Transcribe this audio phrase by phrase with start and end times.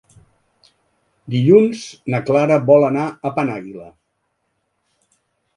[1.33, 3.91] Dilluns na Clara vol anar a Penàguila.